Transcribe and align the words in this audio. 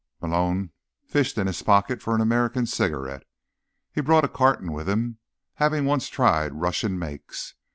Malone 0.19 0.71
fished 1.05 1.37
in 1.37 1.45
his 1.45 1.61
pocket 1.61 2.01
for 2.01 2.15
an 2.15 2.21
American 2.21 2.65
cigarette. 2.65 3.21
He'd 3.93 4.01
brought 4.07 4.25
a 4.25 4.27
carton 4.27 4.71
with 4.71 4.89
him, 4.89 5.19
having 5.57 5.85
once 5.85 6.09
tried 6.09 6.53
Russian 6.55 6.97
makes. 6.97 7.53